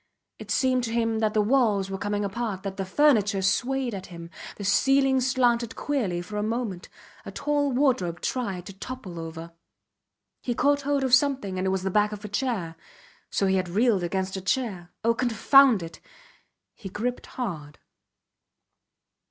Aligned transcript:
It 0.39 0.49
seemed 0.49 0.83
to 0.85 0.91
him 0.93 1.19
that 1.19 1.35
the 1.35 1.43
walls 1.43 1.91
were 1.91 1.97
coming 1.99 2.25
apart, 2.25 2.63
that 2.63 2.77
the 2.77 2.85
furniture 2.85 3.43
swayed 3.43 3.93
at 3.93 4.07
him; 4.07 4.31
the 4.55 4.63
ceiling 4.63 5.21
slanted 5.21 5.75
queerly 5.75 6.23
for 6.23 6.37
a 6.37 6.41
moment, 6.41 6.89
a 7.23 7.31
tall 7.31 7.71
wardrobe 7.71 8.19
tried 8.19 8.65
to 8.65 8.73
topple 8.73 9.19
over. 9.19 9.51
He 10.41 10.55
caught 10.55 10.81
hold 10.81 11.03
of 11.03 11.13
something 11.13 11.59
and 11.59 11.67
it 11.67 11.69
was 11.69 11.83
the 11.83 11.91
back 11.91 12.11
of 12.11 12.25
a 12.25 12.29
chair. 12.29 12.75
So 13.29 13.45
he 13.45 13.57
had 13.57 13.69
reeled 13.69 14.01
against 14.01 14.35
a 14.35 14.41
chair! 14.41 14.89
Oh! 15.03 15.13
Confound 15.13 15.83
it! 15.83 15.99
He 16.73 16.89
gripped 16.89 17.27
hard. 17.37 17.77